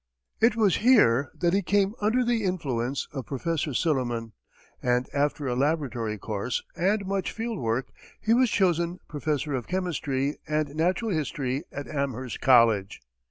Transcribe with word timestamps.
It 0.39 0.55
was 0.55 0.77
here 0.77 1.29
that 1.35 1.53
he 1.53 1.61
came 1.61 1.93
under 2.01 2.25
the 2.25 2.43
influence 2.43 3.07
of 3.13 3.27
Prof. 3.27 3.59
Silliman, 3.77 4.33
and 4.81 5.07
after 5.13 5.45
a 5.45 5.53
laboratory 5.55 6.17
course 6.17 6.63
and 6.75 7.05
much 7.05 7.31
field 7.31 7.59
work, 7.59 7.91
he 8.19 8.33
was 8.33 8.49
chosen 8.49 8.97
professor 9.07 9.53
of 9.53 9.67
chemistry 9.67 10.39
and 10.47 10.69
natural 10.73 11.11
history 11.11 11.65
at 11.71 11.87
Amherst 11.87 12.41
College. 12.41 12.99